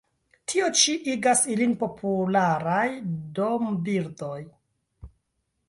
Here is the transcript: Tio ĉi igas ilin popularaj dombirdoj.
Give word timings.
Tio 0.51 0.69
ĉi 0.79 0.95
igas 1.15 1.43
ilin 1.55 1.75
popularaj 1.83 2.87
dombirdoj. 3.41 4.41